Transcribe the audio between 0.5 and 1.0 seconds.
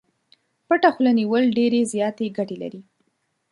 پټه